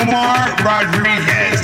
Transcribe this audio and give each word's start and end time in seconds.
Omar 0.00 0.56
Rodriguez. 0.64 1.63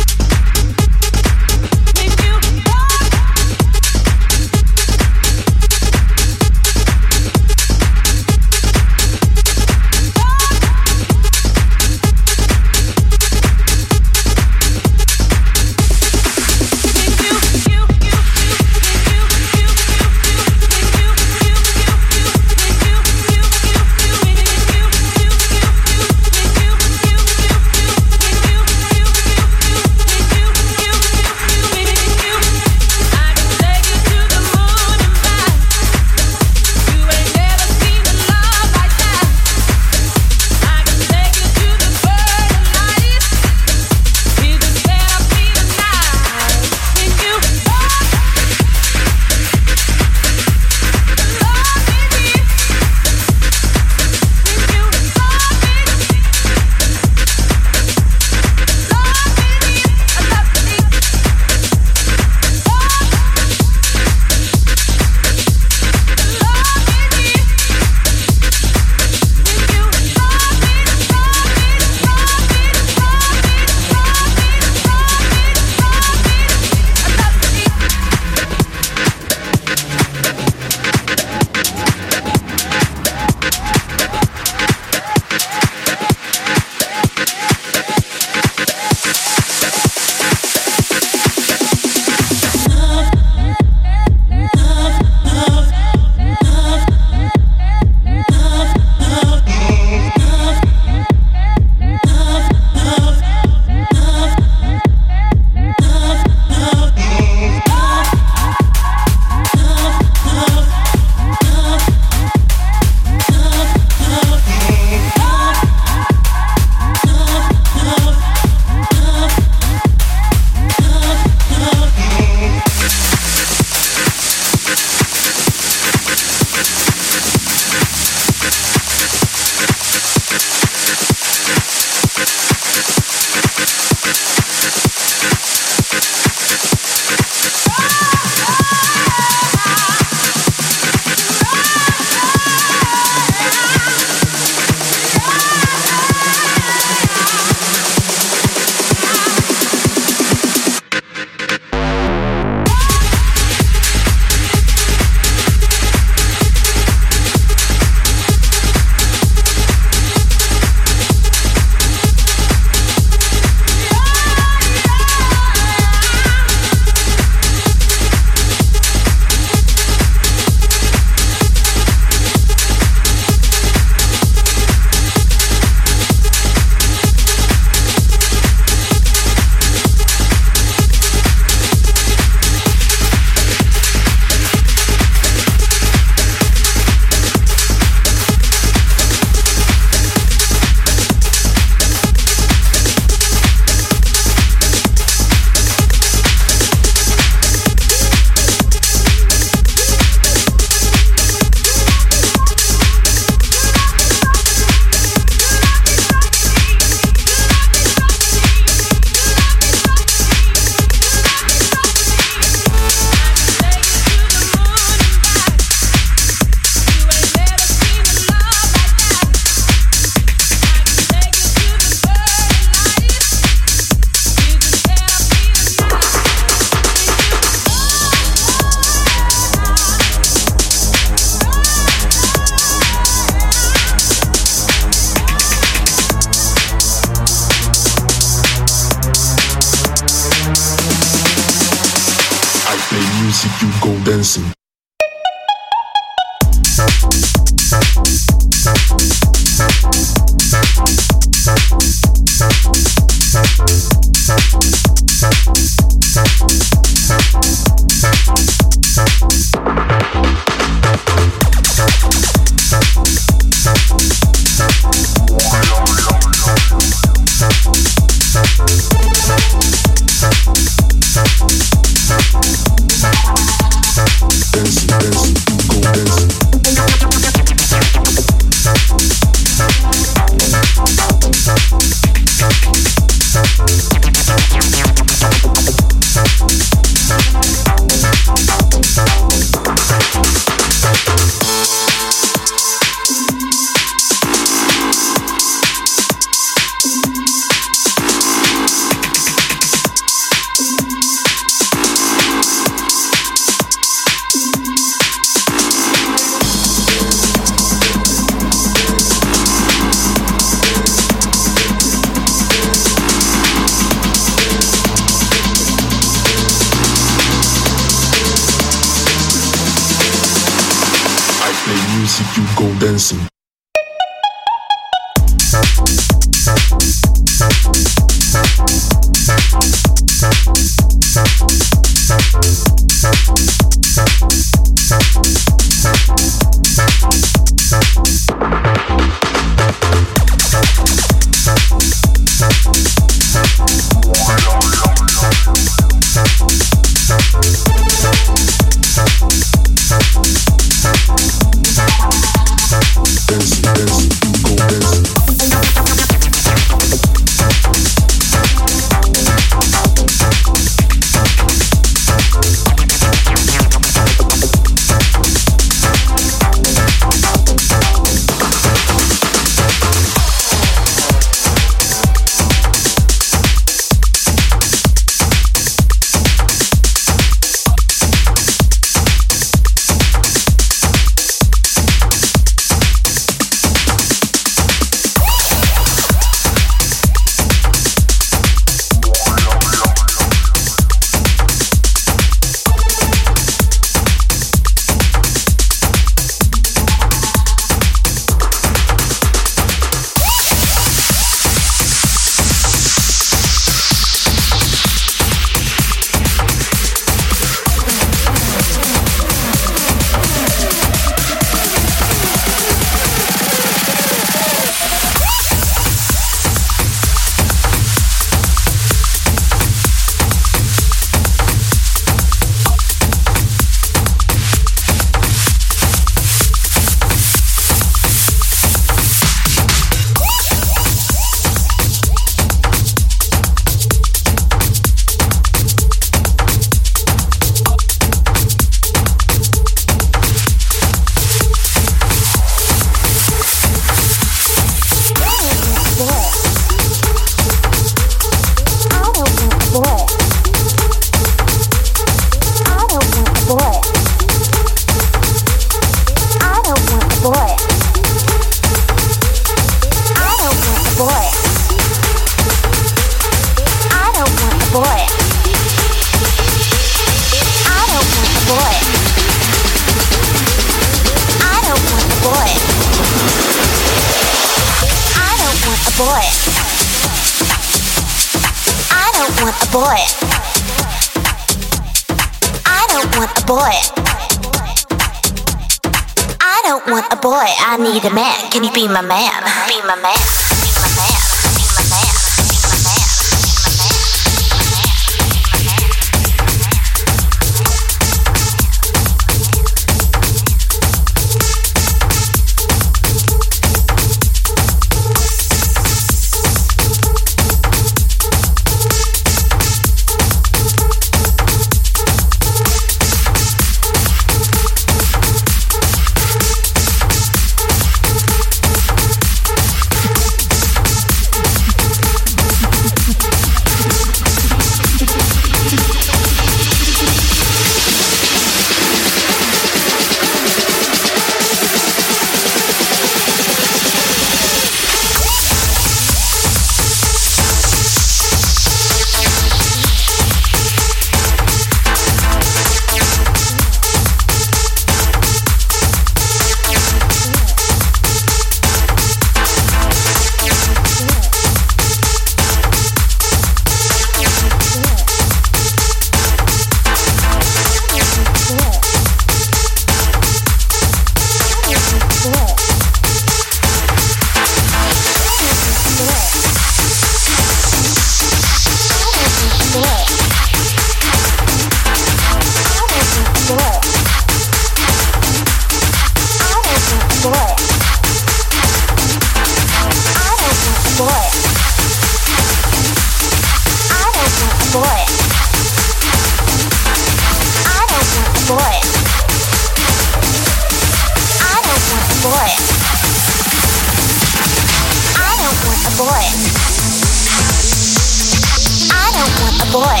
boy. 599.76 600.00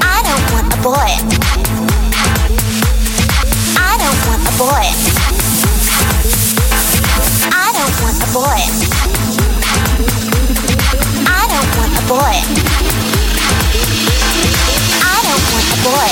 I 0.00 0.18
don't 0.24 0.46
want 0.52 0.72
a 0.72 0.78
boy. 0.80 1.12
I 3.76 3.92
don't 4.00 4.20
want 4.28 4.42
a 4.48 4.54
boy. 4.56 4.86
I 7.52 7.68
don't 7.76 7.96
want 8.00 8.16
a 8.16 8.28
boy. 8.32 8.60
I 11.28 11.42
don't 11.52 11.70
want 11.76 11.92
a 12.00 12.04
boy. 12.08 12.36
I 15.04 15.16
don't 15.26 15.44
want 15.52 15.68
a 15.68 15.80
boy. 15.84 16.08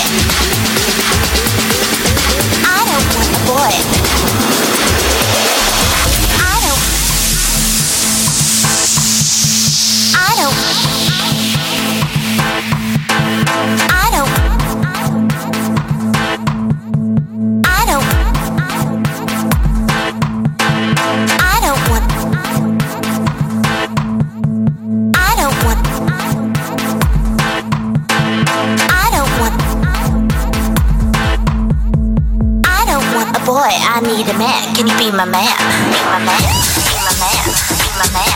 I 2.76 2.84
don't 2.90 3.07
want 3.16 3.32
a 3.32 3.42
boy. 3.48 3.72
I 6.44 6.57
don't. 6.66 6.82
I 10.12 10.36
don't 10.36 10.69
in 35.11 35.16
my 35.16 35.24
mouth, 35.24 35.42
in 35.42 36.06
my 36.06 36.18
mouth, 36.24 36.46
in 36.86 37.02
my 37.02 37.14
mouth, 37.18 37.70
in 37.82 37.98
my 37.98 38.06
mouth. 38.12 38.30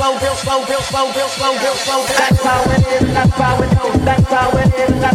Slow, 0.00 0.16
slow, 0.18 0.64
slow, 0.64 0.80
slow, 0.80 1.12
real 1.12 1.28
slow, 1.28 1.52
real 1.60 1.74
slow. 1.74 2.02
That's 2.06 2.42
how 2.42 2.62
it 2.70 3.02
is. 3.02 3.12
That's 3.12 3.32
how 3.32 3.62
it 3.62 3.70
goes. 3.78 4.04
That's 4.04 4.32
how 4.32 4.56
it 4.56 4.74
is. 4.88 5.09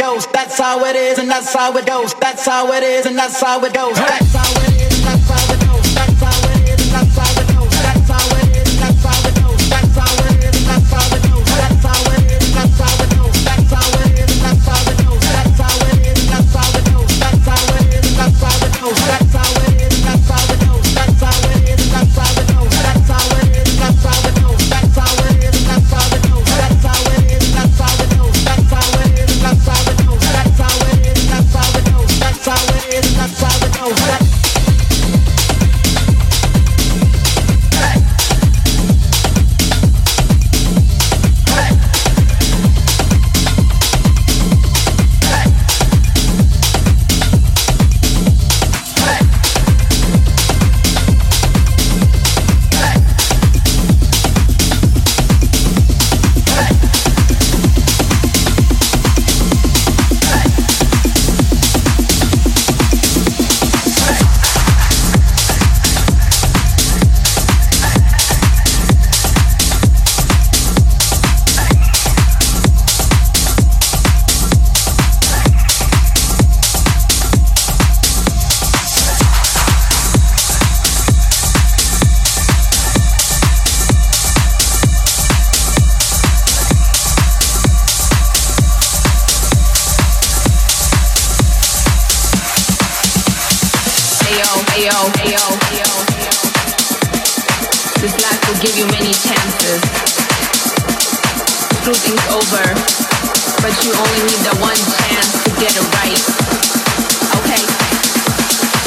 Goes. 0.00 0.26
That's 0.28 0.58
how 0.58 0.84
it 0.86 0.96
is, 0.96 1.18
and 1.18 1.30
that's 1.30 1.52
how 1.52 1.76
it 1.76 1.86
goes. 1.86 2.14
That's 2.14 2.46
how 2.46 2.72
it 2.72 2.82
is, 2.82 3.06
and 3.06 3.16
that's 3.16 3.40
how 3.40 3.62
it 3.64 3.74
goes. 3.74 3.96
That's 3.96 4.34
how 4.34 4.52
it 4.56 4.59
give 98.60 98.76
you 98.76 98.84
many 98.92 99.12
chances. 99.16 99.80
Screw 101.80 101.96
things 101.96 102.24
over, 102.28 102.64
but 103.64 103.72
you 103.80 103.90
only 103.96 104.20
need 104.28 104.40
that 104.44 104.56
one 104.60 104.76
chance 104.76 105.32
to 105.44 105.50
get 105.56 105.72
it 105.72 105.86
right. 105.96 106.20
Okay. 107.40 107.62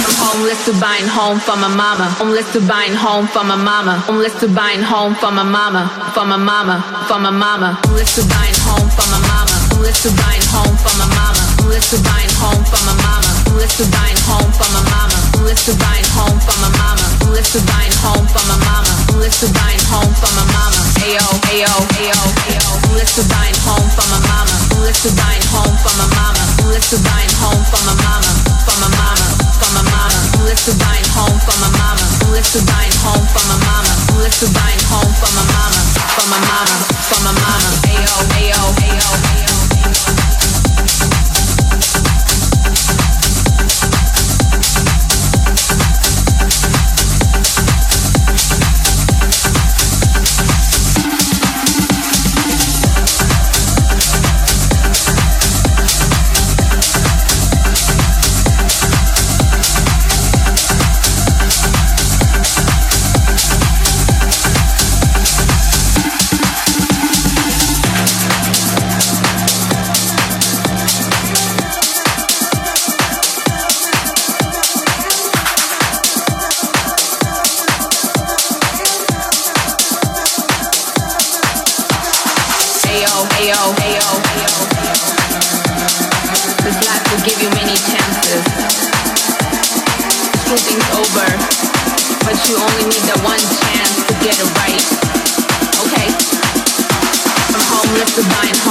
I'm 0.05 0.13
homeless 0.29 0.61
to 0.69 0.77
buying 0.77 1.09
home 1.09 1.41
for 1.41 1.57
my 1.57 1.73
mama. 1.73 2.05
Homeless 2.21 2.45
to 2.53 2.61
buying 2.61 2.93
home 2.93 3.25
for 3.25 3.43
my 3.43 3.57
mama. 3.57 3.97
Homeless 4.05 4.37
to 4.41 4.47
buying 4.47 4.81
home 4.85 5.15
for 5.15 5.31
my 5.31 5.41
mama. 5.41 5.89
For 6.13 6.25
my 6.25 6.37
mama. 6.37 6.77
For 7.09 7.17
my 7.17 7.33
mama. 7.33 7.81
Homeless 7.89 8.13
to 8.21 8.23
buying 8.29 8.57
home 8.69 8.89
for 8.93 9.09
my 9.09 9.19
mama. 9.25 9.57
Homeless 9.73 10.03
to 10.05 10.09
buying 10.21 10.45
home 10.53 10.77
for 10.77 10.93
my 11.01 11.09
mama. 11.17 11.42
Homeless 11.63 11.95
to 11.95 11.97
buying 12.03 12.27
home 12.43 12.59
for 12.67 12.81
my 12.83 12.91
mama. 12.99 13.31
Homeless 13.47 13.79
to 13.79 13.87
buying 13.87 14.19
home 14.27 14.51
for 14.51 14.67
my 14.75 14.83
mama. 14.83 15.15
Homeless 15.39 15.63
to 15.63 15.73
buying 15.79 16.03
home 16.11 16.35
for 16.43 16.57
my 16.59 16.67
mama. 16.75 17.07
Homeless 17.23 17.55
to 17.55 17.59
buying 17.63 17.95
home 18.03 18.27
for 18.27 18.43
my 18.51 18.59
mama. 18.67 18.91
Homeless 19.07 19.39
to 19.39 19.47
buying 19.55 19.79
home 19.87 20.11
for 20.11 20.27
my 20.35 20.43
mama. 20.51 20.79
Ayo, 21.07 21.23
ayo, 21.55 21.71
ayo, 22.03 22.19
ayo. 22.51 22.67
Homeless 22.83 23.15
to 23.15 23.23
buying 23.31 23.55
home 23.63 23.87
for 23.95 24.03
my 24.11 24.19
mama. 24.27 24.51
Homeless 24.75 24.99
to 25.07 25.09
buying 25.15 25.45
home 25.55 25.75
for 25.79 25.93
my 25.95 26.07
mama. 26.11 26.43
Homeless 26.59 26.85
to 26.91 26.97
buying 26.99 27.31
home 27.39 27.63
for 27.71 27.79
my 27.87 27.95
mama. 27.95 28.31
For 28.67 28.75
my 28.83 28.89
mama. 28.99 29.25
For 29.55 29.71
my 29.71 29.83
mama. 29.87 30.19
Homeless 30.35 30.67
to 30.67 30.73
buying 30.83 31.07
home 31.15 31.39
for 31.47 31.55
my 31.63 31.69
mama. 31.79 32.03
Homeless 32.27 32.51
to 32.53 32.59
buying 32.67 32.95
home 33.07 33.23
for 33.31 33.43
my 33.47 33.55
mama. 33.63 33.91
Homeless 34.11 34.35
to 34.43 34.47
buying 34.51 34.83
home 34.91 35.13
for 35.15 35.31
my 35.31 35.43
mama. 35.47 35.79
For 36.11 36.27
my 36.27 36.39
mama. 36.43 36.75
For 37.07 37.19
my 37.23 37.31
mama. 37.31 37.69
Ayo, 37.87 38.15
ayo, 38.35 38.61
ayo. 38.83 39.09
Ayo, 39.31 40.32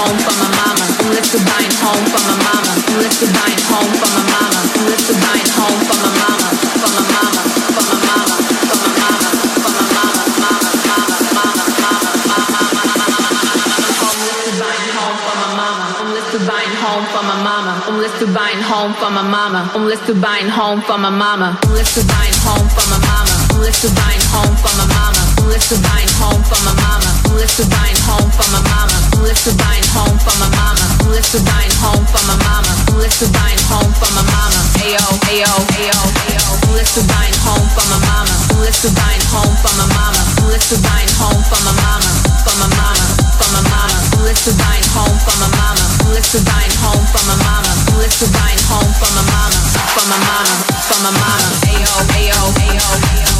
home 0.03 0.19
for 0.19 0.35
my 0.35 0.49
mama. 0.59 0.85
Homeless 0.99 1.31
to 1.31 1.39
buying 1.47 1.74
home 1.79 2.05
for 2.11 2.23
my 2.27 2.35
mama. 2.43 2.70
Homeless 2.91 3.16
to 3.23 3.27
buying 3.31 3.62
home 3.70 3.93
for 4.01 4.11
my 4.16 4.23
mama. 4.35 4.61
Homeless 4.74 5.03
to 5.07 5.15
buying 5.23 5.51
home 5.59 5.81
for 5.87 5.99
my 6.03 6.11
mama. 6.19 6.49
For 6.83 6.91
my 6.91 7.03
mama. 7.15 7.43
For 7.74 7.85
my 7.87 8.01
mama. 8.11 8.37
For 8.62 8.77
my 8.83 9.03
home 16.83 17.07
for 17.12 17.23
my 17.23 17.35
mama. 17.47 17.70
To 18.23 18.29
buying 18.35 18.61
home 18.61 18.93
for 18.99 19.11
my 19.11 19.23
mama. 19.23 19.61
To 20.07 20.15
buying 20.15 20.49
home 20.51 20.81
for 20.83 20.99
my 20.99 21.11
mama. 21.11 21.59
To 21.62 22.03
buying 22.11 22.39
home 22.43 22.66
for 22.74 22.85
my 22.91 22.99
mama. 23.07 23.37
To 23.83 23.89
buying 23.95 24.24
home 24.35 24.57
for 24.62 24.73
my 24.79 24.87
mama. 24.95 25.23
Homeless 25.39 25.69
to 25.69 25.77
buying 25.87 26.12
home 26.19 26.43
for 26.43 26.61
my 26.66 26.74
mama. 26.83 27.22
Homeless 27.32 27.56
to 27.56 27.64
buying 27.64 27.96
home 28.04 28.28
for 28.28 28.44
my 28.52 28.60
mama. 28.60 28.92
Homeless 29.16 29.48
to 29.48 29.56
buying 29.56 29.88
home 29.96 30.20
for 30.20 30.36
my 30.36 30.52
mama. 30.52 30.84
Homeless 31.00 31.32
to 31.32 31.40
buying 31.40 31.72
home 31.80 32.04
for 32.04 32.20
my 32.28 32.36
mama. 32.44 32.68
Homeless 32.92 33.24
to 33.24 33.26
buying 33.32 33.56
home 33.72 33.88
for 33.96 34.10
my 34.12 34.20
mama. 34.20 34.60
Ayo, 34.84 35.00
ayo, 35.32 35.48
ayo, 35.80 35.96
ayo. 36.28 36.44
Home 37.48 37.64
for 37.72 37.88
my 37.88 37.96
mama. 38.04 38.28
Homeless 38.52 38.84
to 38.84 38.92
buying 38.92 39.24
home 39.32 39.56
for 39.64 39.72
my 39.80 39.88
mama. 39.96 40.20
Homeless 40.44 40.68
to 40.68 40.76
buying 40.84 41.09
home 41.16 41.40
for 41.48 41.56
my 41.64 41.72
mama. 41.72 42.10
For 42.44 42.52
my 42.60 42.68
mama. 42.68 43.04
For 43.40 43.48
my 43.48 43.64
mama. 43.64 43.96
Homeless 44.12 44.44
to 44.44 44.52
buying 44.60 44.84
home 44.92 45.16
for 45.24 45.32
my 45.40 45.48
mama. 45.56 45.84
Homeless 46.04 46.36
to 46.36 46.40
buying 46.44 46.76
home 46.84 47.04
for 47.16 47.22
my 47.24 47.36
mama. 47.40 47.72
Homeless 47.88 48.20
to 48.20 48.28
buying 48.28 48.60
home 48.68 48.92
for 49.00 49.09
my 49.16 49.24
mama. 49.24 49.56
For 49.96 50.04
my 50.04 50.20
mama. 50.20 50.52
For 50.84 50.98
my 51.00 51.10
mama. 51.16 51.48
Ayo, 51.64 51.92
ayo, 52.12 52.40
ayo, 52.60 52.88
ayo. 53.09 53.31